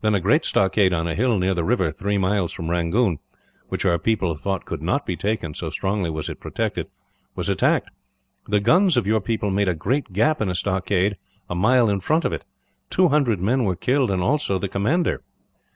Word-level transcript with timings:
Then 0.00 0.14
a 0.14 0.20
great 0.20 0.46
stockade 0.46 0.94
on 0.94 1.06
a 1.06 1.14
hill 1.14 1.38
near 1.38 1.52
the 1.52 1.62
river, 1.62 1.92
three 1.92 2.16
miles 2.16 2.50
from 2.50 2.70
Rangoon 2.70 3.18
which 3.68 3.84
our 3.84 3.98
people 3.98 4.34
thought 4.34 4.64
could 4.64 4.80
not 4.80 5.04
be 5.04 5.16
taken, 5.18 5.52
so 5.52 5.68
strongly 5.68 6.08
was 6.08 6.30
it 6.30 6.40
protected 6.40 6.86
was 7.34 7.50
attacked. 7.50 7.90
The 8.48 8.58
guns 8.60 8.96
of 8.96 9.06
your 9.06 9.20
people 9.20 9.50
made 9.50 9.68
a 9.68 9.74
great 9.74 10.14
gap 10.14 10.40
in 10.40 10.48
a 10.48 10.54
stockade 10.54 11.18
a 11.50 11.54
mile 11.54 11.90
in 11.90 12.00
front 12.00 12.24
of 12.24 12.32
it. 12.32 12.46
Two 12.88 13.08
hundred 13.08 13.38
men 13.38 13.64
were 13.64 13.76
killed, 13.76 14.10
and 14.10 14.22
also 14.22 14.58
the 14.58 14.70
commander. 14.70 15.20